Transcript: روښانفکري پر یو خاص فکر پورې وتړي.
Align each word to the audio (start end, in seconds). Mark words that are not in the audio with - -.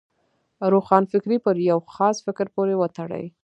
روښانفکري 0.73 1.37
پر 1.45 1.55
یو 1.69 1.79
خاص 1.95 2.15
فکر 2.25 2.45
پورې 2.55 2.73
وتړي. 2.77 3.25